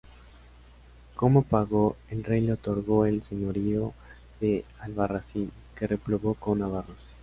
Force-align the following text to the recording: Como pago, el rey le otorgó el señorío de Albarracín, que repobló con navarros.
Como 1.15 1.43
pago, 1.43 1.95
el 2.09 2.23
rey 2.23 2.41
le 2.41 2.53
otorgó 2.53 3.05
el 3.05 3.21
señorío 3.21 3.93
de 4.39 4.65
Albarracín, 4.79 5.51
que 5.77 5.85
repobló 5.85 6.33
con 6.33 6.57
navarros. 6.57 7.15